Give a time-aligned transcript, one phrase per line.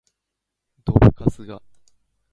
[0.83, 1.61] どぶカスが